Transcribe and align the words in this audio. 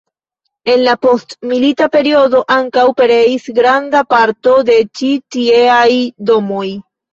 En 0.75 0.79
la 0.85 0.93
postmilita 1.05 1.87
periodo 1.97 2.39
ankaŭ 2.55 2.87
pereis 3.03 3.47
granda 3.61 4.03
parto 4.15 4.57
de 4.73 4.81
ĉi 5.01 5.13
tieaj 5.39 5.87
domoj. 6.35 6.67